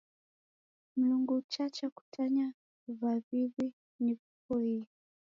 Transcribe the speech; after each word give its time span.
Mlungu 0.97 1.31
uchacha 1.41 1.85
kutanya 1.95 2.45
w'aw'iw'I 2.99 3.67
na 3.95 4.11
w'ipoie. 4.15 4.81